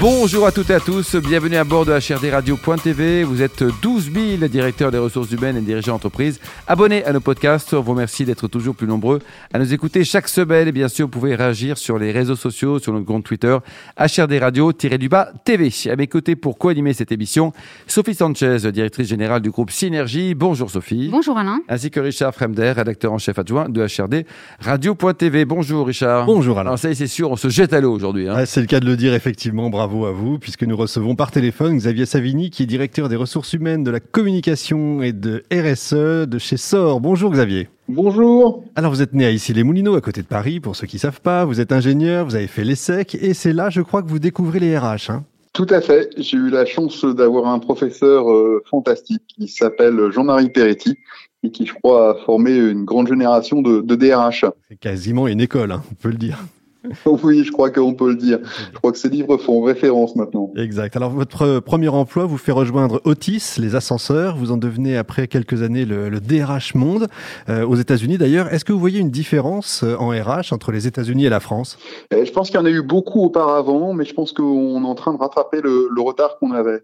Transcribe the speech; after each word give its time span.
Bonjour 0.00 0.46
à 0.46 0.50
toutes 0.50 0.70
et 0.70 0.74
à 0.74 0.80
tous, 0.80 1.14
bienvenue 1.16 1.56
à 1.56 1.64
bord 1.64 1.84
de 1.84 1.92
HRDRadio.tv. 1.92 3.22
Vous 3.22 3.42
êtes 3.42 3.62
12 3.82 4.10
000 4.38 4.48
directeurs 4.48 4.90
des 4.90 4.96
ressources 4.96 5.30
humaines 5.30 5.58
et 5.58 5.60
dirigeants 5.60 5.92
d'entreprise. 5.92 6.40
Abonnez 6.66 7.04
à 7.04 7.12
nos 7.12 7.20
podcasts, 7.20 7.74
on 7.74 7.82
vous 7.82 7.90
remercie 7.90 8.24
d'être 8.24 8.48
toujours 8.48 8.74
plus 8.74 8.86
nombreux 8.86 9.18
à 9.52 9.58
nous 9.58 9.74
écouter 9.74 10.02
chaque 10.04 10.28
semaine. 10.28 10.68
Et 10.68 10.72
bien 10.72 10.88
sûr, 10.88 11.04
vous 11.04 11.10
pouvez 11.10 11.34
réagir 11.34 11.76
sur 11.76 11.98
les 11.98 12.12
réseaux 12.12 12.34
sociaux, 12.34 12.78
sur 12.78 12.94
notre 12.94 13.04
compte 13.04 13.24
Twitter, 13.24 13.58
HRDRadio-du-bas 13.98 15.32
TV. 15.44 15.70
À 15.90 15.96
mes 15.96 16.06
côtés 16.06 16.34
pour 16.34 16.56
co-animer 16.56 16.94
cette 16.94 17.12
émission, 17.12 17.52
Sophie 17.86 18.14
Sanchez, 18.14 18.72
directrice 18.72 19.08
générale 19.08 19.42
du 19.42 19.50
groupe 19.50 19.70
Synergie. 19.70 20.34
Bonjour 20.34 20.70
Sophie. 20.70 21.10
Bonjour 21.12 21.36
Alain. 21.36 21.60
Ainsi 21.68 21.90
que 21.90 22.00
Richard 22.00 22.34
Fremder, 22.34 22.72
rédacteur 22.72 23.12
en 23.12 23.18
chef 23.18 23.38
adjoint 23.38 23.68
de 23.68 23.82
HRD 23.82 24.24
Radio.tv. 24.60 25.44
Bonjour 25.44 25.86
Richard. 25.86 26.24
Bonjour 26.24 26.58
Alain. 26.58 26.70
Alors 26.70 26.78
ça 26.78 26.88
y 26.88 26.92
est, 26.92 26.94
c'est 26.94 27.06
sûr, 27.06 27.30
on 27.30 27.36
se 27.36 27.50
jette 27.50 27.74
à 27.74 27.82
l'eau 27.82 27.92
aujourd'hui. 27.92 28.30
Hein. 28.30 28.46
C'est 28.46 28.62
le 28.62 28.66
cas 28.66 28.80
de 28.80 28.86
le 28.86 28.96
dire, 28.96 29.12
effectivement. 29.12 29.68
Bravo 29.68 29.89
à 29.90 30.12
vous, 30.12 30.38
puisque 30.38 30.62
nous 30.62 30.76
recevons 30.76 31.16
par 31.16 31.32
téléphone 31.32 31.76
Xavier 31.76 32.06
Savini, 32.06 32.50
qui 32.50 32.62
est 32.62 32.66
directeur 32.66 33.08
des 33.08 33.16
ressources 33.16 33.52
humaines, 33.52 33.82
de 33.82 33.90
la 33.90 33.98
communication 33.98 35.02
et 35.02 35.12
de 35.12 35.42
RSE 35.52 36.28
de 36.28 36.38
chez 36.38 36.56
SOR. 36.56 37.00
Bonjour 37.00 37.32
Xavier. 37.32 37.68
Bonjour. 37.88 38.62
Alors 38.76 38.92
vous 38.92 39.02
êtes 39.02 39.12
né 39.14 39.26
à 39.26 39.30
Issy-les-Moulineaux, 39.30 39.96
à 39.96 40.00
côté 40.00 40.22
de 40.22 40.26
Paris, 40.26 40.60
pour 40.60 40.76
ceux 40.76 40.86
qui 40.86 40.96
ne 40.96 41.00
savent 41.00 41.20
pas. 41.20 41.44
Vous 41.44 41.60
êtes 41.60 41.72
ingénieur, 41.72 42.24
vous 42.24 42.36
avez 42.36 42.46
fait 42.46 42.62
l'ESSEC, 42.62 43.16
et 43.16 43.34
c'est 43.34 43.52
là, 43.52 43.68
je 43.68 43.80
crois, 43.80 44.02
que 44.02 44.08
vous 44.08 44.20
découvrez 44.20 44.60
les 44.60 44.78
RH. 44.78 45.10
Hein. 45.10 45.24
Tout 45.52 45.66
à 45.68 45.80
fait. 45.80 46.10
J'ai 46.16 46.36
eu 46.36 46.50
la 46.50 46.64
chance 46.64 47.04
d'avoir 47.04 47.48
un 47.48 47.58
professeur 47.58 48.30
euh, 48.30 48.62
fantastique 48.70 49.22
qui 49.26 49.48
s'appelle 49.48 50.10
Jean-Marie 50.12 50.50
Peretti 50.50 50.96
et 51.42 51.50
qui, 51.50 51.66
je 51.66 51.74
crois, 51.74 52.10
a 52.10 52.24
formé 52.24 52.56
une 52.56 52.84
grande 52.84 53.08
génération 53.08 53.60
de, 53.60 53.80
de 53.80 53.94
DRH. 53.96 54.44
C'est 54.68 54.78
quasiment 54.78 55.26
une 55.26 55.40
école, 55.40 55.72
hein, 55.72 55.82
on 55.90 55.94
peut 55.94 56.10
le 56.10 56.18
dire. 56.18 56.38
Oui, 57.22 57.44
je 57.44 57.52
crois 57.52 57.70
qu'on 57.70 57.94
peut 57.94 58.10
le 58.10 58.16
dire. 58.16 58.38
Je 58.72 58.78
crois 58.78 58.92
que 58.92 58.98
ces 58.98 59.08
livres 59.08 59.36
font 59.36 59.62
référence 59.62 60.16
maintenant. 60.16 60.52
Exact. 60.56 60.96
Alors, 60.96 61.10
votre 61.10 61.60
premier 61.60 61.88
emploi 61.88 62.24
vous 62.24 62.38
fait 62.38 62.52
rejoindre 62.52 63.00
Otis, 63.04 63.56
les 63.58 63.74
ascenseurs. 63.74 64.36
Vous 64.36 64.52
en 64.52 64.56
devenez, 64.56 64.96
après 64.96 65.28
quelques 65.28 65.62
années, 65.62 65.84
le, 65.84 66.08
le 66.08 66.20
DRH 66.20 66.74
Monde 66.74 67.08
euh, 67.48 67.66
aux 67.66 67.76
États-Unis. 67.76 68.18
D'ailleurs, 68.18 68.52
est-ce 68.52 68.64
que 68.64 68.72
vous 68.72 68.80
voyez 68.80 69.00
une 69.00 69.10
différence 69.10 69.82
euh, 69.82 69.96
en 69.98 70.08
RH 70.10 70.52
entre 70.52 70.72
les 70.72 70.86
États-Unis 70.86 71.26
et 71.26 71.30
la 71.30 71.40
France? 71.40 71.78
Et 72.10 72.24
Je 72.24 72.32
pense 72.32 72.48
qu'il 72.50 72.58
y 72.58 72.62
en 72.62 72.66
a 72.66 72.70
eu 72.70 72.82
beaucoup 72.82 73.24
auparavant, 73.24 73.92
mais 73.92 74.04
je 74.04 74.14
pense 74.14 74.32
qu'on 74.32 74.82
est 74.82 74.86
en 74.86 74.94
train 74.94 75.12
de 75.12 75.18
rattraper 75.18 75.60
le, 75.60 75.88
le 75.94 76.00
retard 76.00 76.38
qu'on 76.38 76.52
avait. 76.52 76.82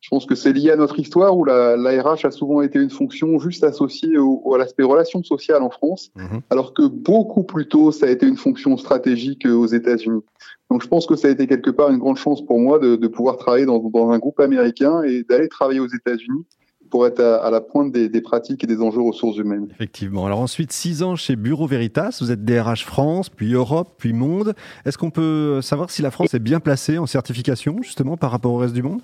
Je 0.00 0.08
pense 0.10 0.26
que 0.26 0.34
c'est 0.34 0.52
lié 0.52 0.70
à 0.70 0.76
notre 0.76 0.98
histoire 0.98 1.36
où 1.36 1.44
la, 1.44 1.76
la, 1.76 2.02
RH 2.02 2.24
a 2.24 2.30
souvent 2.30 2.62
été 2.62 2.78
une 2.78 2.90
fonction 2.90 3.38
juste 3.38 3.62
associée 3.64 4.16
au, 4.16 4.54
à 4.54 4.58
l'aspect 4.58 4.82
relations 4.82 5.22
sociales 5.22 5.62
en 5.62 5.70
France, 5.70 6.10
mmh. 6.16 6.38
alors 6.50 6.72
que 6.72 6.86
beaucoup 6.86 7.44
plus 7.44 7.68
tôt, 7.68 7.92
ça 7.92 8.06
a 8.06 8.08
été 8.08 8.26
une 8.26 8.36
fonction 8.36 8.76
stratégique 8.76 9.44
aux 9.46 9.66
États-Unis. 9.66 10.22
Donc 10.70 10.82
je 10.82 10.88
pense 10.88 11.06
que 11.06 11.16
ça 11.16 11.28
a 11.28 11.30
été 11.30 11.46
quelque 11.46 11.70
part 11.70 11.90
une 11.90 11.98
grande 11.98 12.16
chance 12.16 12.44
pour 12.44 12.58
moi 12.58 12.78
de, 12.78 12.96
de 12.96 13.08
pouvoir 13.08 13.36
travailler 13.36 13.66
dans, 13.66 13.78
dans, 13.78 14.10
un 14.10 14.18
groupe 14.18 14.40
américain 14.40 15.02
et 15.02 15.24
d'aller 15.24 15.48
travailler 15.48 15.80
aux 15.80 15.88
États-Unis 15.88 16.44
pour 16.90 17.06
être 17.06 17.20
à, 17.20 17.36
à 17.36 17.50
la 17.50 17.60
pointe 17.60 17.92
des, 17.92 18.08
des, 18.08 18.20
pratiques 18.20 18.64
et 18.64 18.66
des 18.66 18.80
enjeux 18.80 19.02
ressources 19.02 19.36
humaines. 19.36 19.68
Effectivement. 19.70 20.24
Alors 20.24 20.40
ensuite, 20.40 20.72
six 20.72 21.02
ans 21.02 21.16
chez 21.16 21.36
Bureau 21.36 21.66
Veritas, 21.66 22.18
vous 22.20 22.30
êtes 22.32 22.44
DRH 22.44 22.84
France, 22.84 23.28
puis 23.28 23.52
Europe, 23.52 23.94
puis 23.98 24.12
Monde. 24.12 24.54
Est-ce 24.86 24.96
qu'on 24.96 25.10
peut 25.10 25.60
savoir 25.60 25.90
si 25.90 26.02
la 26.02 26.10
France 26.10 26.32
est 26.32 26.38
bien 26.38 26.60
placée 26.60 26.98
en 26.98 27.06
certification, 27.06 27.76
justement, 27.82 28.16
par 28.16 28.30
rapport 28.30 28.52
au 28.52 28.58
reste 28.58 28.74
du 28.74 28.82
monde? 28.82 29.00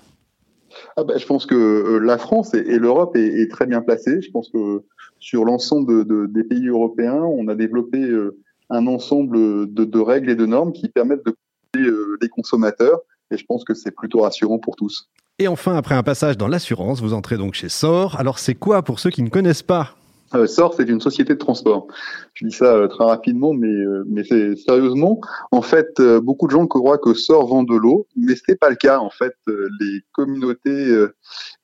Ah 0.97 1.03
ben, 1.03 1.17
je 1.17 1.25
pense 1.25 1.45
que 1.45 1.55
euh, 1.55 1.99
la 1.99 2.17
France 2.17 2.53
et, 2.53 2.79
l'Europe 2.79 3.15
est, 3.17 3.51
très 3.51 3.65
bien 3.65 3.81
placée. 3.81 4.21
Je 4.21 4.31
pense 4.31 4.49
que 4.49 4.83
sur 5.19 5.43
l'ensemble 5.43 5.87
de, 5.91 6.03
de, 6.03 6.25
des 6.27 6.43
pays 6.43 6.67
européens, 6.67 7.15
on 7.15 7.47
a 7.49 7.55
développé 7.55 7.99
euh, 7.99 8.37
un 8.69 8.87
ensemble 8.87 9.37
de, 9.73 9.83
de, 9.83 9.99
règles 9.99 10.29
et 10.29 10.35
de 10.35 10.45
normes 10.45 10.71
qui 10.71 10.87
permettent 10.87 11.25
de 11.25 11.35
protéger 11.71 11.91
euh, 11.91 12.17
les 12.21 12.29
consommateurs. 12.29 12.99
Et 13.31 13.37
je 13.37 13.45
pense 13.45 13.65
que 13.65 13.73
c'est 13.73 13.91
plutôt 13.91 14.21
rassurant 14.21 14.59
pour 14.59 14.75
tous. 14.75 15.09
Et 15.37 15.49
enfin, 15.49 15.75
après 15.75 15.95
un 15.95 16.03
passage 16.03 16.37
dans 16.37 16.47
l'assurance, 16.47 17.01
vous 17.01 17.13
entrez 17.13 17.37
donc 17.37 17.55
chez 17.55 17.67
SOR. 17.67 18.17
Alors 18.17 18.39
c'est 18.39 18.55
quoi 18.55 18.81
pour 18.83 18.99
ceux 18.99 19.09
qui 19.09 19.21
ne 19.21 19.29
connaissent 19.29 19.63
pas? 19.63 19.95
Euh, 20.33 20.47
SOR, 20.47 20.73
c'est 20.73 20.89
une 20.89 21.01
société 21.01 21.33
de 21.33 21.39
transport. 21.39 21.87
Je 22.33 22.47
dis 22.47 22.51
ça 22.51 22.73
euh, 22.73 22.87
très 22.87 23.03
rapidement, 23.03 23.53
mais, 23.53 23.67
euh, 23.67 24.03
mais 24.07 24.23
c'est 24.23 24.55
sérieusement. 24.55 25.21
En 25.51 25.61
fait, 25.61 25.99
euh, 25.99 26.19
beaucoup 26.19 26.47
de 26.47 26.51
gens 26.51 26.65
croient 26.65 26.97
que 26.97 27.13
SOR 27.13 27.47
vend 27.47 27.63
de 27.63 27.75
l'eau, 27.75 28.07
mais 28.15 28.35
ce 28.35 28.41
n'est 28.49 28.55
pas 28.55 28.69
le 28.69 28.75
cas. 28.75 28.99
En 28.99 29.11
fait, 29.11 29.33
les 29.47 30.01
communautés 30.11 31.05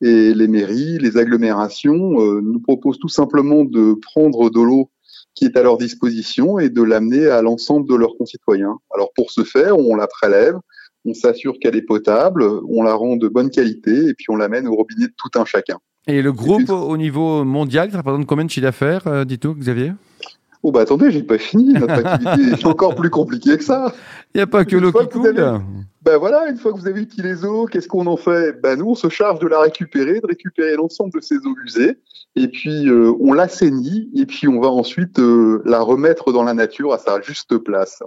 et 0.02 0.34
les 0.34 0.48
mairies, 0.48 1.00
les 1.00 1.18
agglomérations 1.18 2.42
nous 2.42 2.60
proposent 2.60 3.00
tout 3.00 3.10
simplement 3.10 3.64
de 3.66 3.94
prendre 3.94 4.50
de 4.50 4.62
l'eau 4.62 4.90
qui 5.34 5.46
est 5.46 5.58
à 5.58 5.64
leur 5.64 5.78
disposition 5.78 6.60
et 6.60 6.70
de 6.70 6.84
l'amener 6.84 7.28
à 7.28 7.42
l'ensemble 7.42 7.90
de 7.90 7.96
leurs 7.96 8.16
concitoyens. 8.18 8.78
Alors 8.94 9.12
pour 9.16 9.32
ce 9.32 9.44
faire, 9.44 9.78
on 9.78 9.96
la 9.96 10.08
prélève, 10.08 10.56
on 11.06 11.14
s'assure 11.14 11.58
qu'elle 11.60 11.76
est 11.76 11.82
potable, 11.82 12.44
on 12.70 12.84
la 12.84 12.94
rend 12.94 13.16
de 13.16 13.28
bonne 13.28 13.50
qualité 13.50 14.08
et 14.08 14.14
puis 14.14 14.28
on 14.30 14.36
l'amène 14.36 14.68
au 14.68 14.76
robinet 14.76 15.08
de 15.08 15.14
tout 15.18 15.40
un 15.40 15.46
chacun. 15.46 15.80
Et 16.08 16.22
le 16.22 16.32
groupe 16.32 16.70
au 16.70 16.98
niveau 16.98 17.44
mondial, 17.44 17.92
ça 17.92 17.98
représente 17.98 18.26
combien 18.26 18.46
de 18.46 18.50
chiffre 18.50 18.66
d'affaires, 18.66 19.08
euh, 19.08 19.24
dites-vous, 19.24 19.56
Xavier? 19.56 19.94
Oh 20.64 20.72
bah 20.72 20.82
attendez, 20.82 21.10
j'ai 21.12 21.24
pas 21.24 21.40
fini. 21.40 21.74
Notre 21.74 22.06
activité 22.06 22.52
est 22.52 22.66
encore 22.66 22.96
plus 22.96 23.10
compliquée 23.10 23.58
que 23.58 23.64
ça. 23.64 23.94
Il 24.34 24.38
n'y 24.38 24.42
a 24.42 24.48
pas 24.48 24.64
que 24.64 24.76
l'eau 24.76 24.92
qui 24.92 25.08
coule. 25.10 25.40
Avez... 25.40 25.60
Ben 26.04 26.18
voilà, 26.18 26.50
une 26.50 26.58
fois 26.58 26.72
que 26.72 26.80
vous 26.80 26.88
avez 26.88 27.02
utilisé 27.02 27.28
les 27.28 27.46
eaux, 27.46 27.66
qu'est-ce 27.66 27.88
qu'on 27.88 28.06
en 28.06 28.18
fait? 28.18 28.62
Ben 28.62 28.78
nous, 28.78 28.90
on 28.90 28.96
se 28.96 29.10
charge 29.10 29.40
de 29.40 29.48
la 29.48 29.60
récupérer, 29.60 30.20
de 30.20 30.28
récupérer 30.28 30.76
l'ensemble 30.76 31.14
de 31.14 31.22
ces 31.22 31.38
eaux 31.38 31.56
usées, 31.66 31.98
et 32.36 32.48
puis 32.48 32.88
euh, 32.88 33.12
on 33.20 33.34
l'assainit, 33.34 34.10
et 34.16 34.26
puis 34.26 34.48
on 34.48 34.60
va 34.60 34.70
ensuite 34.70 35.20
euh, 35.20 35.62
la 35.66 35.82
remettre 35.82 36.32
dans 36.32 36.44
la 36.44 36.54
nature 36.54 36.94
à 36.94 37.00
sa 37.00 37.22
juste 37.22 37.58
place. 37.58 38.04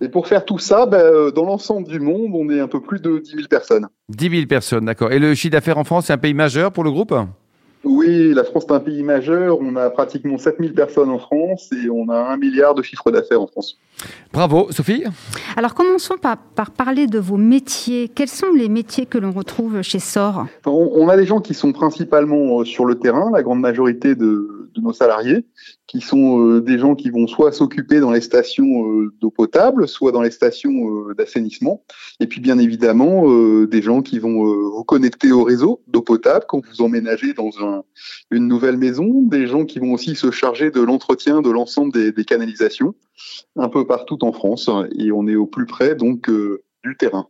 Et 0.00 0.08
pour 0.08 0.26
faire 0.26 0.44
tout 0.44 0.58
ça, 0.58 0.86
ben, 0.86 1.30
dans 1.30 1.44
l'ensemble 1.44 1.86
du 1.86 2.00
monde, 2.00 2.32
on 2.34 2.50
est 2.50 2.60
un 2.60 2.68
peu 2.68 2.80
plus 2.80 3.00
de 3.00 3.18
10 3.18 3.30
000 3.30 3.42
personnes. 3.48 3.86
10 4.08 4.30
000 4.30 4.46
personnes, 4.46 4.84
d'accord. 4.84 5.12
Et 5.12 5.18
le 5.18 5.34
chiffre 5.34 5.52
d'affaires 5.52 5.78
en 5.78 5.84
France, 5.84 6.06
c'est 6.06 6.12
un 6.12 6.18
pays 6.18 6.34
majeur 6.34 6.72
pour 6.72 6.84
le 6.84 6.90
groupe? 6.90 7.14
Oui, 7.84 8.32
la 8.32 8.44
France 8.44 8.64
est 8.68 8.72
un 8.72 8.80
pays 8.80 9.02
majeur. 9.02 9.58
On 9.60 9.74
a 9.74 9.90
pratiquement 9.90 10.38
7000 10.38 10.72
personnes 10.72 11.10
en 11.10 11.18
France 11.18 11.70
et 11.72 11.90
on 11.90 12.08
a 12.08 12.16
un 12.16 12.36
milliard 12.36 12.74
de 12.74 12.82
chiffre 12.82 13.10
d'affaires 13.10 13.40
en 13.40 13.48
France. 13.48 13.76
Bravo, 14.32 14.68
Sophie? 14.70 15.04
Alors 15.56 15.74
commençons 15.74 16.16
par, 16.16 16.36
par, 16.36 16.70
parler 16.70 17.08
de 17.08 17.18
vos 17.18 17.36
métiers. 17.36 18.08
Quels 18.08 18.28
sont 18.28 18.52
les 18.56 18.68
métiers 18.68 19.06
que 19.06 19.18
l'on 19.18 19.32
retrouve 19.32 19.82
chez 19.82 19.98
SOR? 19.98 20.46
On, 20.64 20.90
on, 20.94 21.08
a 21.08 21.16
des 21.16 21.26
gens 21.26 21.40
qui 21.40 21.54
sont 21.54 21.72
principalement 21.72 22.60
euh, 22.60 22.64
sur 22.64 22.84
le 22.84 22.96
terrain, 22.96 23.30
la 23.32 23.42
grande 23.42 23.60
majorité 23.60 24.14
de, 24.14 24.61
de 24.72 24.80
nos 24.80 24.92
salariés, 24.92 25.44
qui 25.86 26.00
sont 26.00 26.40
euh, 26.40 26.60
des 26.60 26.78
gens 26.78 26.94
qui 26.94 27.10
vont 27.10 27.26
soit 27.26 27.52
s'occuper 27.52 28.00
dans 28.00 28.10
les 28.10 28.20
stations 28.20 28.88
euh, 28.88 29.12
d'eau 29.20 29.30
potable, 29.30 29.86
soit 29.86 30.12
dans 30.12 30.22
les 30.22 30.30
stations 30.30 31.08
euh, 31.08 31.14
d'assainissement. 31.14 31.84
Et 32.20 32.26
puis 32.26 32.40
bien 32.40 32.58
évidemment, 32.58 33.26
des 33.66 33.82
gens 33.82 34.02
qui 34.02 34.18
vont 34.18 34.44
vous 34.44 34.84
connecter 34.84 35.32
au 35.32 35.44
réseau 35.44 35.82
d'eau 35.86 36.02
potable 36.02 36.44
quand 36.48 36.64
vous 36.64 36.82
emménagez 36.82 37.32
dans 37.34 37.50
un, 37.60 37.82
une 38.30 38.48
nouvelle 38.48 38.76
maison, 38.76 39.22
des 39.22 39.46
gens 39.46 39.64
qui 39.64 39.78
vont 39.78 39.92
aussi 39.92 40.14
se 40.14 40.30
charger 40.30 40.70
de 40.70 40.80
l'entretien 40.80 41.42
de 41.42 41.50
l'ensemble 41.50 41.92
des, 41.92 42.12
des, 42.12 42.24
canalisations 42.24 42.94
un 43.56 43.68
peu 43.68 43.86
partout 43.86 44.24
en 44.24 44.32
France. 44.32 44.70
Et 44.98 45.12
on 45.12 45.26
est 45.26 45.36
au 45.36 45.46
plus 45.46 45.66
près 45.66 45.94
donc 45.94 46.30
du 46.30 46.96
terrain. 46.96 47.28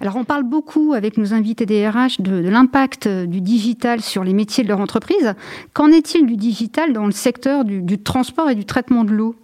Alors 0.00 0.16
on 0.16 0.24
parle 0.24 0.44
beaucoup 0.44 0.92
avec 0.94 1.16
nos 1.16 1.34
invités 1.34 1.66
des 1.66 1.88
RH 1.88 2.20
de, 2.20 2.42
de 2.42 2.48
l'impact 2.48 3.08
du 3.08 3.40
digital 3.40 4.00
sur 4.00 4.24
les 4.24 4.32
métiers 4.32 4.64
de 4.64 4.68
leur 4.68 4.80
entreprise. 4.80 5.34
Qu'en 5.72 5.88
est-il 5.88 6.26
du 6.26 6.36
digital 6.36 6.92
dans 6.92 7.06
le 7.06 7.12
secteur 7.12 7.64
du, 7.64 8.02
transport 8.02 8.50
et 8.50 8.54
du 8.54 8.64
traitement 8.64 9.04
de 9.04 9.12
l'eau? 9.12 9.34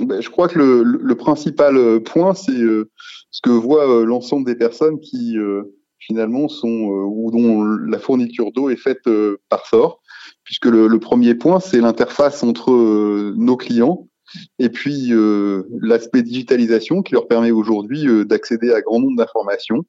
Ben, 0.00 0.20
Je 0.20 0.30
crois 0.30 0.48
que 0.48 0.58
le, 0.58 1.14
principal 1.14 2.00
point, 2.02 2.34
c'est 2.34 2.52
euh, 2.52 2.90
ce 3.30 3.40
que 3.40 3.50
euh, 3.50 4.04
l'ensemble 4.04 4.46
des 4.46 4.56
personnes 4.56 4.98
qui 5.00 5.38
euh, 5.38 5.62
finalement 5.98 6.48
sont 6.48 6.68
ou 6.68 7.30
dont 7.30 7.64
la 7.64 7.98
fourniture 7.98 8.52
d'eau 8.52 8.68
est 8.70 8.76
faite 8.76 9.08
par 9.48 9.66
SOR, 9.66 10.02
puisque 10.42 10.66
le 10.66 10.98
premier 10.98 11.34
point, 11.34 11.60
c'est 11.60 11.80
l'interface 11.80 12.42
entre 12.42 12.70
nos 13.36 13.56
clients 13.56 14.06
et 14.58 14.68
puis 14.68 15.12
euh, 15.12 15.64
l'aspect 15.80 16.22
digitalisation 16.22 17.02
qui 17.02 17.14
leur 17.14 17.28
permet 17.28 17.50
aujourd'hui 17.50 18.06
euh, 18.06 18.24
d'accéder 18.24 18.72
à 18.72 18.80
grand 18.80 19.00
nombre 19.00 19.16
d'informations 19.16 19.84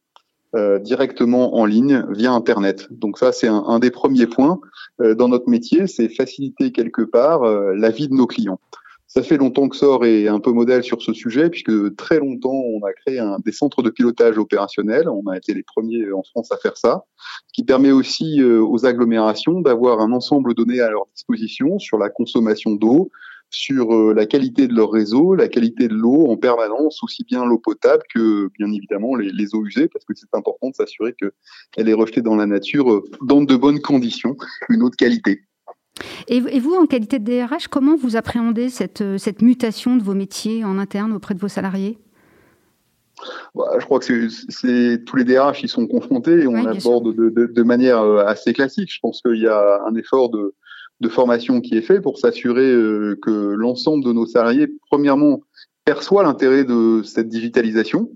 euh, 0.56 0.80
directement 0.80 1.56
en 1.56 1.66
ligne 1.66 2.06
via 2.10 2.32
Internet. 2.32 2.88
Donc 2.92 3.18
ça, 3.18 3.32
c'est 3.32 3.48
un, 3.48 3.80
des 3.80 3.92
premiers 3.92 4.28
points 4.28 4.60
dans 5.00 5.28
notre 5.28 5.50
métier, 5.50 5.88
c'est 5.88 6.08
faciliter 6.08 6.72
quelque 6.72 7.02
part 7.02 7.44
la 7.44 7.90
vie 7.90 8.08
de 8.08 8.14
nos 8.14 8.28
clients. 8.28 8.62
Ça 9.08 9.22
fait 9.24 9.36
longtemps 9.36 9.68
que 9.68 9.76
SOR 9.76 10.06
est 10.06 10.30
un 10.30 10.40
peu 10.40 10.52
modèle 10.52 10.84
sur 10.84 11.02
ce 11.02 11.12
sujet, 11.12 11.50
puisque 11.50 11.96
très 11.98 12.20
longtemps, 12.20 12.54
on 12.54 12.82
a 12.86 12.94
créé 12.94 13.20
un, 13.20 13.40
des 13.44 13.52
centres 13.52 13.82
de 13.82 13.90
pilotage 13.90 14.38
opérationnel. 14.38 15.10
On 15.10 15.28
a 15.28 15.36
été 15.36 15.54
les 15.54 15.64
premiers 15.64 16.12
en 16.14 16.24
France 16.24 16.50
à 16.54 16.58
faire 16.58 16.78
ça, 16.78 17.04
qui 17.54 17.66
permet 17.66 17.92
aussi 17.92 18.42
aux 18.42 18.86
agglomérations 18.86 19.60
d'avoir 19.60 20.00
un 20.00 20.14
ensemble 20.14 20.54
donné 20.54 20.80
à 20.80 20.90
leur 20.90 21.06
disposition 21.14 21.78
sur 21.80 21.98
la 21.98 22.10
consommation 22.10 22.72
d'eau, 22.76 23.12
sur 23.56 23.96
euh, 23.96 24.13
la 24.13 24.25
qualité 24.25 24.68
de 24.68 24.74
leur 24.74 24.92
réseau, 24.92 25.34
la 25.34 25.48
qualité 25.48 25.88
de 25.88 25.94
l'eau 25.94 26.28
en 26.28 26.36
permanence, 26.36 27.02
aussi 27.04 27.24
bien 27.24 27.46
l'eau 27.46 27.57
potable 27.57 28.04
que 28.13 28.50
bien 28.60 28.69
évidemment 28.72 29.16
les, 29.16 29.31
les 29.31 29.56
eaux 29.56 29.66
usées, 29.66 29.88
parce 29.88 30.04
que 30.04 30.13
c'est 30.13 30.34
important 30.34 30.69
de 30.69 30.75
s'assurer 30.75 31.13
qu'elle 31.13 31.88
est 31.88 31.94
rejetée 31.94 32.22
dans 32.22 32.36
la 32.36 32.46
nature 32.46 32.92
euh, 32.92 33.04
dans 33.22 33.42
de 33.42 33.56
bonnes 33.56 33.80
conditions, 33.80 34.36
une 34.69 34.84
eau 34.84 34.90
de 34.90 34.96
qualité. 34.96 35.44
Et, 36.28 36.42
vous, 36.60 36.75
en 36.75 36.86
qualité 36.86 37.19
de 37.19 37.24
DRH, 37.24 37.69
comment 37.69 37.96
vous 37.96 38.18
appréhendez 38.18 38.68
cette, 38.68 39.00
euh, 39.00 39.18
cette 39.18 39.42
mutation 39.42 39.96
de 39.96 40.04
vos 40.04 40.13
métiers 40.13 40.66
en 40.66 40.78
interne 40.78 41.13
auprès 41.13 41.34
de 41.34 41.40
vos 41.40 41.48
salariés? 41.48 41.98
Bah, 43.56 43.78
je 43.80 43.86
crois 43.86 44.00
que 44.00 44.28
c'est 44.28 45.06
tous 45.06 45.16
les 45.16 45.24
DRH 45.24 45.62
qui 45.62 45.69
sont 45.69 45.88
confrontés 45.88 46.42
et 46.42 46.48
on 46.48 46.66
aborde 46.66 47.16
de, 47.16 47.30
de, 47.30 47.46
de, 47.46 47.63
manière 47.63 48.01
assez 48.01 48.51
classique. 48.51 48.92
Je 48.94 49.00
pense 49.00 49.22
qu'il 49.22 49.42
y 49.42 49.48
a 49.48 49.81
un 49.88 49.96
effort 49.96 50.30
de, 50.30 50.54
de 51.02 51.10
formation 51.10 51.62
qui 51.62 51.76
est 51.78 51.82
fait 51.82 52.02
pour 52.02 52.18
s'assurer 52.18 52.72
euh, 52.72 53.18
que 53.22 53.30
l'ensemble 53.30 54.04
de 54.04 54.14
nos 54.14 54.26
salariés, 54.26 54.68
premièrement, 54.90 55.42
perçoit 55.84 56.24
l'intérêt 56.24 56.64
de 56.64 57.02
cette 57.04 57.28
digitalisation. 57.28 58.10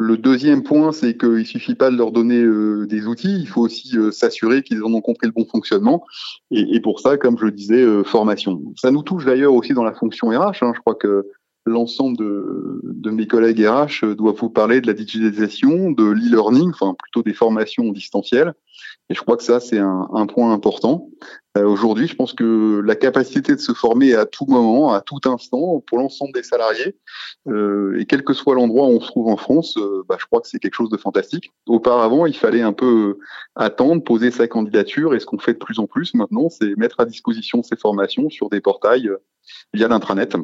Le 0.00 0.16
deuxième 0.16 0.62
point, 0.62 0.92
c'est 0.92 1.16
qu'il 1.16 1.44
suffit 1.44 1.74
pas 1.74 1.90
de 1.90 1.96
leur 1.96 2.12
donner 2.12 2.40
euh, 2.40 2.86
des 2.86 3.06
outils, 3.06 3.40
il 3.40 3.48
faut 3.48 3.62
aussi 3.62 3.98
euh, 3.98 4.12
s'assurer 4.12 4.62
qu'ils 4.62 4.84
en 4.84 4.92
ont 4.92 5.00
compris 5.00 5.26
le 5.26 5.32
bon 5.32 5.44
fonctionnement. 5.44 6.04
Et, 6.52 6.80
pour 6.80 7.00
ça, 7.00 7.16
comme 7.16 7.36
je 7.36 7.46
le 7.46 7.50
disais, 7.50 8.04
formation. 8.04 8.62
Ça 8.76 8.92
nous 8.92 9.02
touche 9.02 9.24
d'ailleurs 9.24 9.54
aussi 9.54 9.74
dans 9.74 9.84
la 9.84 9.92
fonction 9.92 10.28
RH. 10.28 10.62
Hein. 10.62 10.72
Je 10.74 10.80
crois 10.80 10.94
que 10.94 11.26
l'ensemble 11.66 12.16
de, 12.16 13.10
mes 13.10 13.26
collègues 13.26 13.66
RH 13.66 14.14
doivent 14.14 14.36
vous 14.36 14.50
parler 14.50 14.80
de 14.80 14.86
la 14.86 14.92
digitalisation, 14.92 15.90
de 15.90 16.04
l'e-learning, 16.04 16.70
enfin 16.70 16.94
plutôt 16.94 17.22
des 17.22 17.34
formations 17.34 17.90
distancielles. 17.90 18.54
Et 19.10 19.14
je 19.14 19.22
crois 19.22 19.36
que 19.36 19.42
ça, 19.42 19.60
c'est 19.60 19.78
un, 19.78 20.26
point 20.26 20.52
important. 20.52 21.08
Euh, 21.58 21.66
Aujourd'hui, 21.66 22.06
je 22.06 22.14
pense 22.14 22.32
que 22.32 22.80
la 22.84 22.96
capacité 22.96 23.54
de 23.54 23.60
se 23.60 23.72
former 23.72 24.14
à 24.14 24.26
tout 24.26 24.46
moment, 24.46 24.92
à 24.92 25.00
tout 25.00 25.20
instant, 25.24 25.82
pour 25.86 25.98
l'ensemble 25.98 26.32
des 26.32 26.42
salariés, 26.42 26.96
euh, 27.48 27.98
et 27.98 28.06
quel 28.06 28.24
que 28.24 28.32
soit 28.32 28.54
l'endroit 28.54 28.86
où 28.86 28.96
on 28.96 29.00
se 29.00 29.06
trouve 29.06 29.28
en 29.28 29.36
France, 29.36 29.76
euh, 29.76 30.02
bah, 30.08 30.16
je 30.18 30.26
crois 30.26 30.40
que 30.40 30.48
c'est 30.48 30.58
quelque 30.58 30.74
chose 30.74 30.90
de 30.90 30.96
fantastique. 30.96 31.52
Auparavant, 31.66 32.26
il 32.26 32.36
fallait 32.36 32.62
un 32.62 32.72
peu 32.72 33.18
attendre, 33.54 34.02
poser 34.02 34.30
sa 34.30 34.48
candidature, 34.48 35.14
et 35.14 35.20
ce 35.20 35.26
qu'on 35.26 35.38
fait 35.38 35.54
de 35.54 35.58
plus 35.58 35.78
en 35.78 35.86
plus 35.86 36.14
maintenant, 36.14 36.48
c'est 36.48 36.76
mettre 36.76 37.00
à 37.00 37.04
disposition 37.04 37.62
ces 37.62 37.76
formations 37.76 38.30
sur 38.30 38.48
des 38.48 38.60
portails 38.60 39.10
via 39.72 39.88
l'intranet. 39.88 40.36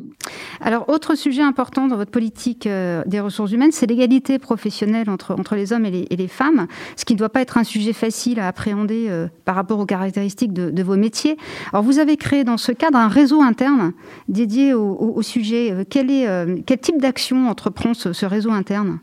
Alors, 0.60 0.88
autre 0.88 1.14
sujet 1.14 1.42
important 1.42 1.88
dans 1.88 1.96
votre 1.96 2.10
politique 2.10 2.66
des 2.66 3.20
ressources 3.20 3.52
humaines, 3.52 3.72
c'est 3.72 3.84
l'égalité 3.84 4.38
professionnelle 4.38 5.10
entre, 5.10 5.34
entre 5.34 5.56
les 5.56 5.74
hommes 5.74 5.84
et 5.84 6.06
les, 6.10 6.28
femmes, 6.28 6.66
ce 6.96 7.04
qui 7.04 7.12
ne 7.12 7.18
doit 7.18 7.28
pas 7.28 7.42
être 7.42 7.58
un 7.58 7.64
sujet 7.64 7.92
facile 7.92 8.40
à 8.40 8.48
appréhender 8.48 9.26
par 9.44 9.56
rapport 9.56 9.78
aux 9.78 9.84
caractéristiques 9.84 10.54
de, 10.54 10.70
de, 10.70 10.82
vos 10.82 10.96
Alors, 11.72 11.82
vous 11.82 11.98
avez 11.98 12.16
créé 12.16 12.44
dans 12.44 12.56
ce 12.56 12.72
cadre 12.72 12.98
un 12.98 13.08
réseau 13.08 13.42
interne 13.42 13.92
dédié 14.28 14.74
au, 14.74 15.22
sujet. 15.22 15.72
Euh, 15.72 15.84
quel, 15.88 16.10
est, 16.10 16.26
euh, 16.26 16.56
quel 16.66 16.78
type 16.78 17.00
d'action 17.00 17.48
entreprend 17.48 17.94
ce 17.94 18.26
réseau 18.26 18.50
interne? 18.50 18.98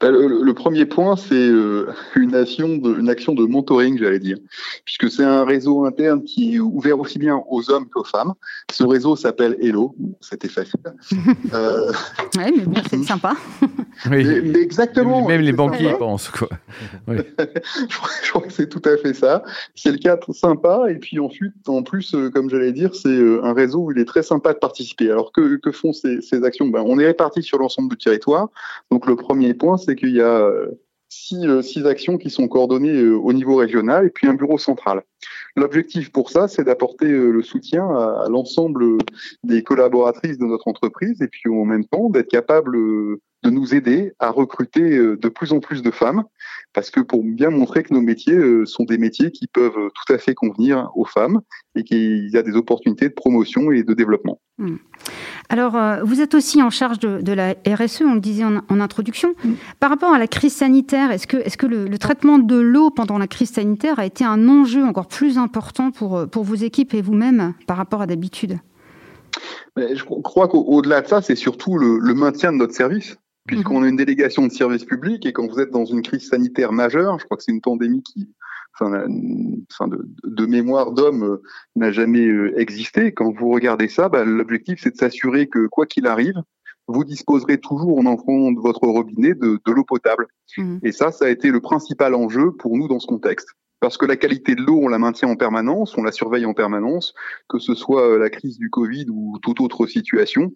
Ben, 0.00 0.10
le, 0.10 0.42
le, 0.42 0.54
premier 0.54 0.86
point, 0.86 1.16
c'est 1.16 1.34
euh, 1.34 1.92
une, 2.16 2.34
action 2.34 2.76
de, 2.76 2.98
une 2.98 3.08
action 3.08 3.34
de 3.34 3.44
mentoring, 3.44 3.98
j'allais 3.98 4.18
dire, 4.18 4.38
puisque 4.84 5.10
c'est 5.10 5.24
un 5.24 5.44
réseau 5.44 5.84
interne 5.84 6.22
qui 6.22 6.56
est 6.56 6.58
ouvert 6.58 6.98
aussi 6.98 7.18
bien 7.18 7.42
aux 7.48 7.70
hommes 7.70 7.88
qu'aux 7.88 8.04
femmes. 8.04 8.34
Ce 8.72 8.84
réseau 8.84 9.16
s'appelle 9.16 9.56
Hello, 9.60 9.94
c'était 10.20 10.48
facile. 10.48 10.80
euh... 11.54 11.92
Oui, 12.36 12.52
mais 12.56 12.66
bien, 12.66 12.82
c'est 12.88 13.02
sympa. 13.02 13.34
Oui. 14.10 14.24
Mais, 14.24 14.40
mais 14.40 14.58
exactement. 14.58 15.26
Même 15.26 15.42
les 15.42 15.52
banquiers 15.52 15.90
y 15.90 15.94
pensent, 15.96 16.28
quoi. 16.28 16.48
Oui. 17.06 17.18
je, 17.38 17.96
crois, 17.96 18.10
je, 18.24 18.30
crois, 18.30 18.42
que 18.42 18.52
c'est 18.52 18.68
tout 18.68 18.82
à 18.84 18.96
fait 18.96 19.14
ça. 19.14 19.44
C'est 19.76 19.92
le 19.92 19.98
cadre 19.98 20.32
sympa, 20.32 20.86
et 20.90 20.96
puis 20.96 21.20
ensuite, 21.20 21.54
en 21.68 21.84
plus, 21.84 22.12
euh, 22.14 22.28
comme 22.28 22.50
j'allais 22.50 22.72
dire, 22.72 22.92
c'est 22.94 23.08
euh, 23.08 23.44
un 23.44 23.54
réseau 23.54 23.84
où 23.84 23.92
il 23.92 23.98
est 23.98 24.04
très 24.04 24.24
sympa 24.24 24.52
de 24.52 24.58
participer. 24.58 25.10
Alors 25.10 25.30
que, 25.32 25.56
que 25.56 25.70
font 25.70 25.92
ces, 25.92 26.20
ces 26.22 26.42
actions? 26.42 26.66
Ben, 26.66 26.82
On 26.84 26.98
est 26.98 27.06
répartis 27.06 27.42
sur 27.42 27.58
l'ensemble 27.58 27.90
du 27.90 27.96
territoire. 27.96 28.48
Donc 28.90 29.06
le 29.06 29.16
premier 29.16 29.54
point, 29.54 29.63
c'est 29.76 29.96
qu'il 29.96 30.14
y 30.14 30.20
a 30.20 30.40
euh, 30.40 30.70
six, 31.08 31.46
six, 31.62 31.86
actions 31.86 32.18
qui 32.18 32.30
sont 32.30 32.48
coordonnées 32.48 33.06
au 33.08 33.32
niveau 33.32 33.56
régional 33.56 34.06
et 34.06 34.10
puis 34.10 34.26
un 34.26 34.34
bureau 34.34 34.58
central. 34.58 35.02
L'objectif 35.56 36.10
pour 36.10 36.30
ça, 36.30 36.48
c'est 36.48 36.64
d'apporter 36.64 37.06
le 37.06 37.42
soutien 37.42 37.88
à 37.88 38.26
l'ensemble 38.28 38.98
des 39.44 39.62
collaboratrices 39.62 40.38
de 40.38 40.46
notre 40.46 40.66
entreprise 40.66 41.22
et 41.22 41.28
puis 41.28 41.48
en 41.48 41.64
même 41.64 41.84
temps 41.84 42.10
d'être 42.10 42.28
capable 42.28 42.76
de 43.44 43.50
nous 43.50 43.74
aider 43.74 44.12
à 44.18 44.30
recruter 44.30 44.98
de 44.98 45.28
plus 45.28 45.52
en 45.52 45.60
plus 45.60 45.82
de 45.82 45.90
femmes, 45.90 46.24
parce 46.72 46.90
que 46.90 47.00
pour 47.00 47.22
bien 47.22 47.50
montrer 47.50 47.82
que 47.82 47.94
nos 47.94 48.00
métiers 48.00 48.38
sont 48.64 48.84
des 48.84 48.98
métiers 48.98 49.30
qui 49.30 49.46
peuvent 49.46 49.72
tout 49.72 50.12
à 50.12 50.18
fait 50.18 50.34
convenir 50.34 50.90
aux 50.96 51.04
femmes 51.04 51.40
et 51.76 51.84
qu'il 51.84 52.30
y 52.30 52.36
a 52.36 52.42
des 52.42 52.56
opportunités 52.56 53.08
de 53.08 53.14
promotion 53.14 53.70
et 53.70 53.82
de 53.82 53.94
développement. 53.94 54.40
Mmh. 54.58 54.76
Alors, 55.48 55.76
euh, 55.76 56.02
vous 56.04 56.20
êtes 56.20 56.34
aussi 56.34 56.62
en 56.62 56.70
charge 56.70 56.98
de, 56.98 57.20
de, 57.20 57.32
la 57.32 57.54
RSE, 57.66 58.02
on 58.02 58.14
le 58.14 58.20
disait 58.20 58.44
en, 58.44 58.62
en 58.68 58.80
introduction. 58.80 59.34
Mmh. 59.44 59.52
Par 59.80 59.90
rapport 59.90 60.12
à 60.12 60.18
la 60.18 60.26
crise 60.26 60.54
sanitaire, 60.54 61.10
est-ce 61.10 61.26
que, 61.26 61.36
est 61.36 61.56
que 61.56 61.66
le, 61.66 61.86
le, 61.86 61.98
traitement 61.98 62.38
de 62.38 62.56
l'eau 62.56 62.90
pendant 62.90 63.18
la 63.18 63.26
crise 63.26 63.50
sanitaire 63.50 63.98
a 63.98 64.06
été 64.06 64.24
un 64.24 64.48
enjeu 64.48 64.84
encore 64.84 65.08
plus 65.08 65.38
important 65.38 65.90
pour, 65.90 66.28
pour 66.28 66.44
vos 66.44 66.54
équipes 66.54 66.94
et 66.94 67.02
vous-même 67.02 67.54
par 67.66 67.76
rapport 67.76 68.00
à 68.00 68.06
d'habitude? 68.06 68.58
Je 69.76 70.04
crois 70.04 70.46
qu'au-delà 70.46 71.00
de 71.00 71.08
ça, 71.08 71.20
c'est 71.20 71.34
surtout 71.34 71.76
le, 71.76 71.98
le, 71.98 72.14
maintien 72.14 72.52
de 72.52 72.58
notre 72.58 72.74
service 72.74 73.16
puisqu'on 73.46 73.82
a 73.82 73.88
une 73.88 73.96
délégation 73.96 74.46
de 74.46 74.52
service 74.52 74.84
public 74.84 75.26
et 75.26 75.32
quand 75.32 75.46
vous 75.46 75.60
êtes 75.60 75.70
dans 75.70 75.84
une 75.84 76.02
crise 76.02 76.28
sanitaire 76.28 76.72
majeure, 76.72 77.18
je 77.18 77.24
crois 77.24 77.36
que 77.36 77.42
c'est 77.42 77.52
une 77.52 77.60
pandémie 77.60 78.02
qui, 78.02 78.30
enfin, 78.78 79.06
de, 79.88 80.08
de, 80.24 80.46
mémoire 80.46 80.92
d'homme, 80.92 81.24
euh, 81.24 81.42
n'a 81.76 81.92
jamais 81.92 82.26
euh, 82.26 82.58
existé. 82.58 83.12
Quand 83.12 83.32
vous 83.32 83.50
regardez 83.50 83.88
ça, 83.88 84.08
bah, 84.08 84.24
l'objectif 84.24 84.80
c'est 84.82 84.92
de 84.92 84.96
s'assurer 84.96 85.48
que 85.48 85.66
quoi 85.66 85.86
qu'il 85.86 86.06
arrive, 86.06 86.40
vous 86.86 87.04
disposerez 87.04 87.58
toujours 87.58 87.98
en 87.98 88.06
entrant 88.06 88.52
de 88.52 88.60
votre 88.60 88.86
robinet 88.86 89.34
de, 89.34 89.60
de 89.64 89.72
l'eau 89.72 89.84
potable. 89.84 90.26
Mmh. 90.56 90.78
Et 90.82 90.92
ça, 90.92 91.12
ça 91.12 91.26
a 91.26 91.28
été 91.28 91.50
le 91.50 91.60
principal 91.60 92.14
enjeu 92.14 92.52
pour 92.52 92.76
nous 92.76 92.88
dans 92.88 93.00
ce 93.00 93.06
contexte 93.06 93.48
parce 93.84 93.98
que 93.98 94.06
la 94.06 94.16
qualité 94.16 94.54
de 94.54 94.62
l'eau, 94.62 94.80
on 94.82 94.88
la 94.88 94.98
maintient 94.98 95.28
en 95.28 95.36
permanence, 95.36 95.98
on 95.98 96.02
la 96.02 96.10
surveille 96.10 96.46
en 96.46 96.54
permanence, 96.54 97.12
que 97.50 97.58
ce 97.58 97.74
soit 97.74 98.08
euh, 98.08 98.18
la 98.18 98.30
crise 98.30 98.56
du 98.56 98.70
Covid 98.70 99.04
ou 99.10 99.38
toute 99.42 99.60
autre 99.60 99.86
situation. 99.86 100.52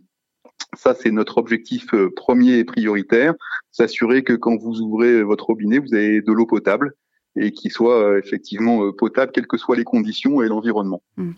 Ça, 0.76 0.94
c'est 0.94 1.10
notre 1.10 1.38
objectif 1.38 1.94
euh, 1.94 2.10
premier 2.14 2.58
et 2.58 2.64
prioritaire, 2.64 3.34
s'assurer 3.72 4.22
que 4.22 4.34
quand 4.34 4.56
vous 4.56 4.80
ouvrez 4.80 5.22
votre 5.22 5.46
robinet, 5.46 5.78
vous 5.78 5.94
avez 5.94 6.20
de 6.20 6.32
l'eau 6.32 6.46
potable 6.46 6.94
et 7.36 7.52
qui 7.52 7.70
soit 7.70 8.02
euh, 8.02 8.18
effectivement 8.18 8.84
euh, 8.84 8.92
potable, 8.92 9.32
quelles 9.32 9.46
que 9.46 9.56
soient 9.56 9.76
les 9.76 9.84
conditions 9.84 10.42
et 10.42 10.48
l'environnement. 10.48 11.02
Mmh. 11.16 11.30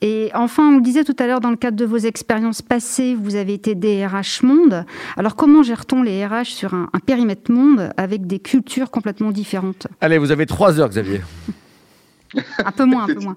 Et 0.00 0.30
enfin, 0.34 0.68
on 0.70 0.76
le 0.76 0.82
disait 0.82 1.04
tout 1.04 1.16
à 1.18 1.26
l'heure, 1.26 1.40
dans 1.40 1.50
le 1.50 1.56
cadre 1.56 1.76
de 1.76 1.84
vos 1.84 1.96
expériences 1.96 2.62
passées, 2.62 3.14
vous 3.14 3.36
avez 3.36 3.54
été 3.54 3.74
DRH 3.74 4.42
monde. 4.42 4.84
Alors, 5.16 5.34
comment 5.34 5.62
gère-t-on 5.62 6.02
les 6.02 6.26
RH 6.26 6.46
sur 6.46 6.74
un, 6.74 6.90
un, 6.92 6.98
périmètre 6.98 7.50
monde 7.50 7.90
avec 7.96 8.26
des 8.26 8.38
cultures 8.38 8.90
complètement 8.90 9.30
différentes? 9.30 9.86
Allez, 10.00 10.18
vous 10.18 10.30
avez 10.30 10.46
trois 10.46 10.78
heures, 10.78 10.90
Xavier. 10.90 11.20
Un 12.64 12.72
peu 12.72 12.84
moins, 12.84 13.04
un 13.04 13.14
peu 13.14 13.20
moins. 13.20 13.36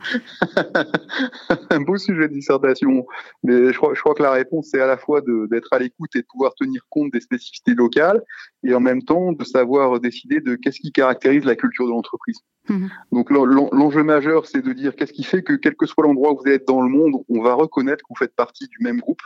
un 1.69 1.81
beau 1.81 1.97
sujet 1.97 2.27
de 2.27 2.33
dissertation. 2.33 3.05
Mais 3.43 3.71
je 3.71 3.77
crois, 3.77 3.93
je 3.93 4.01
crois 4.01 4.13
que 4.15 4.23
la 4.23 4.31
réponse, 4.31 4.69
c'est 4.71 4.81
à 4.81 4.87
la 4.87 4.97
fois 4.97 5.21
d'être 5.21 5.71
à 5.71 5.79
l'écoute 5.79 6.15
et 6.15 6.21
de 6.21 6.27
pouvoir 6.29 6.53
tenir 6.55 6.81
compte 6.89 7.11
des 7.11 7.21
spécificités 7.21 7.73
locales 7.73 8.21
et 8.63 8.73
en 8.73 8.79
même 8.79 9.03
temps 9.03 9.31
de 9.31 9.43
savoir 9.43 9.99
décider 9.99 10.39
de 10.41 10.55
qu'est-ce 10.55 10.79
qui 10.79 10.91
caractérise 10.91 11.45
la 11.45 11.55
culture 11.55 11.85
de 11.85 11.91
l'entreprise. 11.91 12.39
Mmh. 12.69 12.87
Donc 13.11 13.29
l'enjeu 13.29 14.03
majeur, 14.03 14.45
c'est 14.45 14.61
de 14.61 14.73
dire 14.73 14.95
qu'est-ce 14.95 15.13
qui 15.13 15.23
fait 15.23 15.43
que 15.43 15.53
quel 15.53 15.75
que 15.75 15.85
soit 15.85 16.03
l'endroit 16.03 16.33
où 16.33 16.39
vous 16.43 16.51
êtes 16.51 16.67
dans 16.67 16.81
le 16.81 16.89
monde, 16.89 17.23
on 17.29 17.41
va 17.41 17.53
reconnaître 17.53 18.03
que 18.03 18.09
vous 18.09 18.17
faites 18.17 18.35
partie 18.35 18.67
du 18.67 18.77
même 18.81 18.99
groupe 18.99 19.21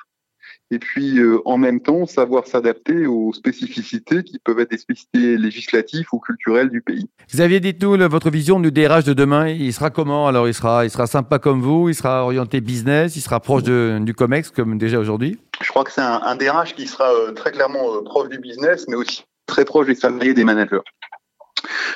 et 0.71 0.79
puis 0.79 1.19
euh, 1.19 1.39
en 1.45 1.57
même 1.57 1.81
temps 1.81 2.05
savoir 2.05 2.47
s'adapter 2.47 3.05
aux 3.05 3.33
spécificités 3.33 4.23
qui 4.23 4.39
peuvent 4.39 4.59
être 4.59 4.71
des 4.71 4.77
spécificités 4.77 5.37
législatives 5.37 6.07
ou 6.13 6.19
culturelles 6.19 6.69
du 6.69 6.81
pays. 6.81 7.07
Xavier, 7.29 7.59
dites-nous 7.59 7.97
votre 8.09 8.29
vision 8.29 8.59
du 8.59 8.71
DRH 8.71 9.03
de 9.03 9.13
demain. 9.13 9.47
Il 9.49 9.73
sera 9.73 9.89
comment 9.89 10.27
Alors? 10.27 10.47
Il 10.47 10.53
sera, 10.53 10.85
il 10.85 10.89
sera 10.89 11.07
sympa 11.07 11.39
comme 11.39 11.61
vous, 11.61 11.89
il 11.89 11.95
sera 11.95 12.23
orienté 12.23 12.61
business, 12.61 13.15
il 13.15 13.21
sera 13.21 13.39
proche 13.39 13.63
de, 13.63 13.99
du 14.01 14.13
Comex 14.13 14.49
comme 14.49 14.77
déjà 14.77 14.99
aujourd'hui? 14.99 15.37
Je 15.61 15.69
crois 15.69 15.83
que 15.83 15.91
c'est 15.91 16.01
un, 16.01 16.21
un, 16.23 16.35
DRH 16.35 16.73
qui 16.73 16.87
sera 16.87 17.11
euh, 17.11 17.31
très 17.31 17.51
clairement 17.51 17.95
euh, 17.95 18.03
proche 18.03 18.29
du 18.29 18.39
business, 18.39 18.85
mais 18.87 18.95
aussi 18.95 19.23
très 19.45 19.65
proche 19.65 19.87
des 19.87 19.95
salariés, 19.95 20.33
des 20.33 20.43
managers. 20.43 20.81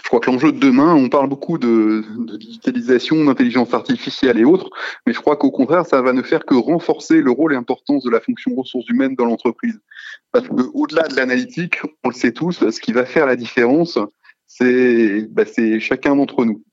Je 0.04 0.08
crois 0.08 0.20
que 0.20 0.30
l'enjeu 0.30 0.52
de 0.52 0.60
demain, 0.60 0.94
on 0.94 1.10
parle 1.10 1.30
beaucoup 1.30 1.58
de, 1.58 2.04
digitalisation, 2.38 3.24
d'intelligence 3.24 3.74
artificielle 3.74 4.38
et 4.40 4.46
autres, 4.46 4.70
mais 5.06 5.14
je 5.14 5.20
crois 5.20 5.36
qu'au 5.36 5.52
contraire, 5.52 5.86
ça 5.86 6.02
va 6.02 6.14
ne 6.14 6.22
faire 6.22 6.46
que 6.46 6.56
renforcer 6.56 7.22
le 7.22 7.32
rôle 7.32 7.54
et 7.54 7.56
l'importance 7.56 8.04
de 8.04 8.10
la 8.10 8.20
fonction 8.20 8.54
ressources 8.56 8.88
humaines 8.90 9.16
dans 9.16 9.26
l'entreprise. 9.26 9.80
Parce 10.32 10.48
que 10.48 10.70
au-delà 10.74 11.08
de 11.08 11.16
l'analytique, 11.16 11.80
on 12.04 12.10
le 12.10 12.14
sait 12.14 12.32
tous, 12.32 12.70
ce 12.70 12.80
qui 12.80 12.94
va 12.94 13.06
faire 13.06 13.26
la 13.26 13.36
différence, 13.36 13.98
c'est 14.48 15.28
bah, 15.32 15.44
chacun 15.80 16.16
d'entre 16.16 16.46
nous. 16.46 16.64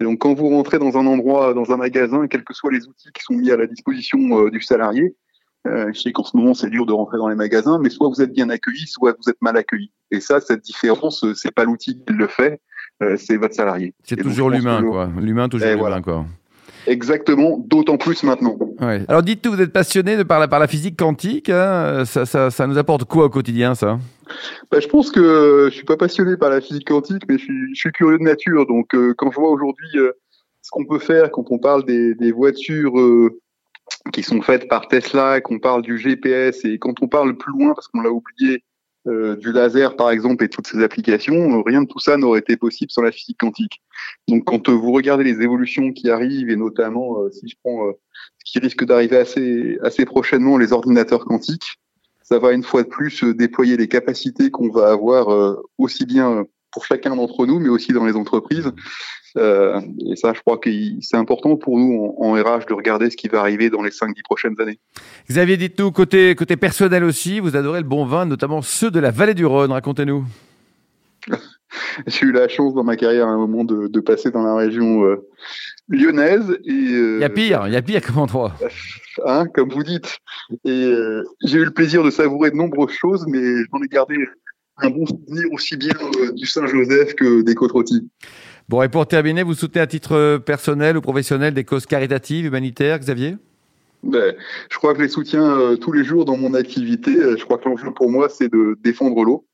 Et 0.00 0.04
donc, 0.04 0.18
quand 0.18 0.34
vous 0.34 0.48
rentrez 0.48 0.78
dans 0.78 0.98
un 0.98 1.06
endroit, 1.06 1.54
dans 1.54 1.72
un 1.72 1.76
magasin, 1.76 2.26
quels 2.26 2.44
que 2.44 2.54
soient 2.54 2.72
les 2.72 2.86
outils 2.86 3.10
qui 3.12 3.22
sont 3.22 3.34
mis 3.34 3.50
à 3.50 3.56
la 3.56 3.66
disposition 3.66 4.18
euh, 4.38 4.50
du 4.50 4.60
salarié, 4.60 5.14
euh, 5.66 5.90
je 5.92 6.00
sais 6.00 6.12
qu'en 6.12 6.24
ce 6.24 6.36
moment 6.36 6.54
c'est 6.54 6.70
dur 6.70 6.86
de 6.86 6.92
rentrer 6.92 7.18
dans 7.18 7.28
les 7.28 7.36
magasins, 7.36 7.78
mais 7.78 7.90
soit 7.90 8.08
vous 8.08 8.20
êtes 8.20 8.32
bien 8.32 8.50
accueilli, 8.50 8.86
soit 8.86 9.14
vous 9.18 9.30
êtes 9.30 9.40
mal 9.40 9.56
accueilli. 9.56 9.92
Et 10.10 10.20
ça, 10.20 10.40
cette 10.40 10.62
différence, 10.62 11.24
euh, 11.24 11.34
c'est 11.34 11.54
pas 11.54 11.64
l'outil 11.64 12.02
qui 12.04 12.12
le 12.12 12.26
fait, 12.26 12.60
euh, 13.02 13.16
c'est 13.16 13.36
votre 13.36 13.54
salarié. 13.54 13.94
C'est 14.04 14.16
toujours 14.16 14.50
l'humain, 14.50 14.82
quoi. 14.82 15.10
L'humain 15.20 15.48
toujours 15.48 15.68
l'humain, 15.68 15.78
voilà. 15.78 16.00
quoi. 16.00 16.26
Exactement, 16.86 17.58
d'autant 17.58 17.96
plus 17.96 18.24
maintenant. 18.24 18.58
Ouais. 18.80 19.04
Alors 19.06 19.22
dites-nous, 19.22 19.52
vous 19.52 19.60
êtes 19.60 19.72
passionné 19.72 20.16
de 20.16 20.24
par 20.24 20.40
la, 20.40 20.48
par 20.48 20.58
la 20.58 20.66
physique 20.66 20.98
quantique, 20.98 21.48
hein 21.48 22.04
ça, 22.04 22.26
ça, 22.26 22.50
ça, 22.50 22.66
nous 22.66 22.76
apporte 22.76 23.04
quoi 23.04 23.26
au 23.26 23.30
quotidien 23.30 23.76
ça? 23.76 23.98
Bah, 24.70 24.80
Je 24.80 24.88
pense 24.88 25.10
que 25.10 25.68
je 25.70 25.74
suis 25.74 25.84
pas 25.84 25.96
passionné 25.96 26.36
par 26.36 26.50
la 26.50 26.60
physique 26.60 26.88
quantique, 26.88 27.22
mais 27.28 27.38
je 27.38 27.44
suis, 27.44 27.74
je 27.74 27.80
suis 27.80 27.92
curieux 27.92 28.18
de 28.18 28.24
nature. 28.24 28.66
Donc 28.66 28.94
euh, 28.94 29.14
quand 29.16 29.30
je 29.30 29.36
vois 29.36 29.50
aujourd'hui 29.50 29.88
euh, 29.94 30.12
ce 30.62 30.70
qu'on 30.70 30.84
peut 30.84 30.98
faire 30.98 31.30
quand 31.30 31.44
on 31.50 31.58
parle 31.58 31.84
des, 31.84 32.14
des 32.14 32.32
voitures 32.32 32.94
qui 34.12 34.22
sont 34.22 34.42
faites 34.42 34.68
par 34.68 34.88
Tesla, 34.88 35.40
qu'on 35.40 35.58
parle 35.58 35.82
du 35.82 35.98
GPS 35.98 36.64
et 36.64 36.78
quand 36.78 37.02
on 37.02 37.08
parle 37.08 37.36
plus 37.36 37.52
loin, 37.52 37.74
parce 37.74 37.88
qu'on 37.88 38.00
l'a 38.00 38.10
oublié, 38.10 38.62
euh, 39.08 39.34
du 39.34 39.50
laser 39.50 39.96
par 39.96 40.12
exemple 40.12 40.44
et 40.44 40.48
toutes 40.48 40.68
ces 40.68 40.80
applications, 40.80 41.58
euh, 41.58 41.62
rien 41.66 41.82
de 41.82 41.88
tout 41.88 41.98
ça 41.98 42.16
n'aurait 42.16 42.38
été 42.38 42.56
possible 42.56 42.92
sans 42.92 43.02
la 43.02 43.10
physique 43.10 43.38
quantique. 43.40 43.82
Donc 44.28 44.44
quand 44.44 44.68
euh, 44.68 44.72
vous 44.72 44.92
regardez 44.92 45.24
les 45.24 45.42
évolutions 45.42 45.92
qui 45.92 46.08
arrivent 46.08 46.50
et 46.50 46.54
notamment 46.54 47.16
si 47.32 47.48
je 47.48 47.56
prends 47.64 47.90
ce 48.38 48.44
qui 48.44 48.60
risque 48.60 48.84
d'arriver 48.84 49.16
assez 49.16 49.76
assez 49.82 50.04
prochainement, 50.04 50.56
les 50.56 50.72
ordinateurs 50.72 51.24
quantiques, 51.24 51.80
ça 52.22 52.38
va 52.38 52.52
une 52.52 52.62
fois 52.62 52.84
de 52.84 52.88
plus 52.88 53.24
déployer 53.24 53.76
les 53.76 53.88
capacités 53.88 54.52
qu'on 54.52 54.70
va 54.70 54.92
avoir 54.92 55.56
aussi 55.78 56.06
bien 56.06 56.46
pour 56.70 56.84
chacun 56.84 57.16
d'entre 57.16 57.44
nous, 57.44 57.58
mais 57.58 57.70
aussi 57.70 57.92
dans 57.92 58.06
les 58.06 58.14
entreprises. 58.14 58.70
Euh, 59.36 59.80
et 60.10 60.16
ça, 60.16 60.32
je 60.34 60.40
crois 60.40 60.58
que 60.58 60.70
c'est 61.00 61.16
important 61.16 61.56
pour 61.56 61.78
nous 61.78 62.14
en, 62.18 62.32
RH 62.32 62.66
de 62.68 62.74
regarder 62.74 63.10
ce 63.10 63.16
qui 63.16 63.28
va 63.28 63.40
arriver 63.40 63.70
dans 63.70 63.82
les 63.82 63.90
5-10 63.90 64.22
prochaines 64.22 64.60
années. 64.60 64.78
Xavier, 65.30 65.56
dites-nous, 65.56 65.90
côté, 65.92 66.34
côté 66.34 66.56
personnel 66.56 67.04
aussi, 67.04 67.40
vous 67.40 67.56
adorez 67.56 67.80
le 67.80 67.86
bon 67.86 68.04
vin, 68.04 68.26
notamment 68.26 68.62
ceux 68.62 68.90
de 68.90 69.00
la 69.00 69.10
vallée 69.10 69.34
du 69.34 69.46
Rhône. 69.46 69.72
Racontez-nous. 69.72 70.24
J'ai 72.06 72.26
eu 72.26 72.32
la 72.32 72.48
chance 72.48 72.74
dans 72.74 72.84
ma 72.84 72.96
carrière 72.96 73.28
à 73.28 73.30
un 73.30 73.38
moment 73.38 73.64
de, 73.64 73.86
de 73.86 74.00
passer 74.00 74.30
dans 74.30 74.42
la 74.42 74.54
région 74.54 75.04
euh, 75.04 75.28
lyonnaise. 75.88 76.50
Euh, 76.50 77.16
il 77.16 77.20
y 77.20 77.24
a 77.24 77.30
pire, 77.30 77.64
il 77.66 77.72
y 77.72 77.76
a 77.76 77.82
pire 77.82 78.02
comme 78.02 78.18
endroit. 78.18 78.54
Hein, 79.26 79.44
comme 79.52 79.68
vous 79.68 79.82
dites. 79.82 80.16
Et 80.64 80.90
j'ai 81.44 81.58
eu 81.58 81.66
le 81.66 81.70
plaisir 81.70 82.02
de 82.02 82.10
savourer 82.10 82.50
de 82.50 82.56
nombreuses 82.56 82.94
choses, 82.94 83.26
mais 83.28 83.42
j'en 83.70 83.82
ai 83.82 83.86
gardé 83.86 84.16
un 84.78 84.88
bon 84.88 85.04
souvenir 85.04 85.44
aussi 85.52 85.76
bien 85.76 85.92
du 86.34 86.46
Saint-Joseph 86.46 87.14
que 87.14 87.42
des 87.42 87.54
côtes 87.54 87.72
rôties. 87.72 88.08
Bon, 88.72 88.80
et 88.80 88.88
pour 88.88 89.06
terminer, 89.06 89.42
vous 89.42 89.52
soutenez 89.52 89.82
à 89.82 89.86
titre 89.86 90.38
personnel 90.38 90.96
ou 90.96 91.02
professionnel 91.02 91.52
des 91.52 91.62
causes 91.62 91.84
caritatives, 91.84 92.46
humanitaires, 92.46 92.98
Xavier? 92.98 93.36
Ben, 94.02 94.34
je 94.70 94.78
crois 94.78 94.94
que 94.94 95.00
je 95.00 95.02
les 95.02 95.10
soutiens 95.10 95.44
euh, 95.44 95.76
tous 95.76 95.92
les 95.92 96.04
jours 96.04 96.24
dans 96.24 96.38
mon 96.38 96.54
activité. 96.54 97.14
Euh, 97.14 97.36
je 97.36 97.44
crois 97.44 97.58
que 97.58 97.68
l'enjeu 97.68 97.90
pour 97.90 98.10
moi, 98.10 98.30
c'est 98.30 98.50
de 98.50 98.78
défendre 98.82 99.24
l'eau. 99.24 99.44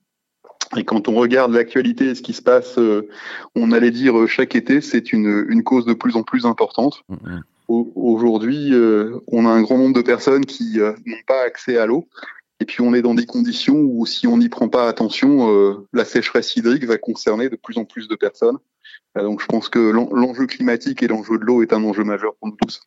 Et 0.76 0.84
quand 0.84 1.08
on 1.08 1.16
regarde 1.16 1.52
l'actualité 1.52 2.10
et 2.10 2.14
ce 2.14 2.22
qui 2.22 2.32
se 2.32 2.42
passe, 2.42 2.78
euh, 2.78 3.08
on 3.56 3.72
allait 3.72 3.90
dire 3.90 4.14
chaque 4.28 4.54
été, 4.54 4.80
c'est 4.80 5.12
une, 5.12 5.46
une 5.48 5.64
cause 5.64 5.84
de 5.84 5.94
plus 5.94 6.14
en 6.14 6.22
plus 6.22 6.46
importante. 6.46 7.02
Mm-hmm. 7.10 7.40
Aujourd'hui, 7.96 8.72
on 9.26 9.44
a 9.44 9.50
un 9.50 9.60
grand 9.60 9.76
nombre 9.76 9.94
de 9.94 10.00
personnes 10.00 10.46
qui 10.46 10.78
n'ont 10.78 11.22
pas 11.26 11.42
accès 11.44 11.76
à 11.76 11.84
l'eau. 11.84 12.08
Et 12.60 12.64
puis 12.64 12.82
on 12.82 12.92
est 12.94 13.02
dans 13.02 13.14
des 13.14 13.26
conditions 13.26 13.76
où 13.76 14.04
si 14.04 14.26
on 14.26 14.38
n'y 14.38 14.48
prend 14.48 14.68
pas 14.68 14.88
attention, 14.88 15.78
la 15.92 16.04
sécheresse 16.04 16.56
hydrique 16.56 16.84
va 16.84 16.98
concerner 16.98 17.48
de 17.48 17.56
plus 17.56 17.78
en 17.78 17.84
plus 17.84 18.08
de 18.08 18.16
personnes. 18.16 18.58
Euh, 19.16 19.22
donc 19.22 19.40
je 19.40 19.46
pense 19.46 19.68
que 19.68 19.78
l'enjeu 19.78 20.46
climatique 20.46 21.02
et 21.02 21.08
l'enjeu 21.08 21.38
de 21.38 21.44
l'eau 21.44 21.62
est 21.62 21.72
un 21.72 21.82
enjeu 21.84 22.04
majeur 22.04 22.34
pour 22.38 22.48
nous 22.48 22.56
tous. 22.60 22.80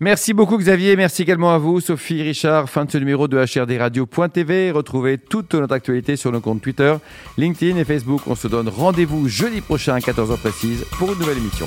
Merci 0.00 0.32
beaucoup 0.32 0.56
Xavier, 0.56 0.96
merci 0.96 1.22
également 1.22 1.52
à 1.52 1.58
vous 1.58 1.80
Sophie 1.80 2.22
Richard. 2.22 2.68
Fin 2.68 2.84
de 2.84 2.90
ce 2.90 2.98
numéro 2.98 3.28
de 3.28 3.38
HRDRadio.tv. 3.38 4.70
Retrouvez 4.70 5.18
toute 5.18 5.54
notre 5.54 5.74
actualité 5.74 6.16
sur 6.16 6.32
nos 6.32 6.40
comptes 6.40 6.62
Twitter, 6.62 6.94
LinkedIn 7.36 7.76
et 7.76 7.84
Facebook. 7.84 8.22
On 8.26 8.34
se 8.34 8.48
donne 8.48 8.68
rendez-vous 8.68 9.28
jeudi 9.28 9.60
prochain 9.60 9.94
à 9.94 9.98
14h 9.98 10.38
précise 10.38 10.84
pour 10.98 11.12
une 11.12 11.18
nouvelle 11.18 11.38
émission. 11.38 11.66